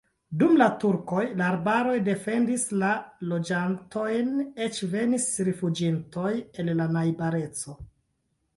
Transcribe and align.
Dum 0.41 0.53
la 0.59 0.67
turkoj 0.83 1.25
la 1.41 1.43
arbaroj 1.55 1.93
defendis 2.07 2.63
la 2.85 2.89
loĝantojn, 3.35 4.33
eĉ 4.69 4.81
venis 4.97 5.29
rifuĝintoj 5.51 6.35
el 6.65 6.75
la 6.83 6.91
najbareco. 6.99 7.81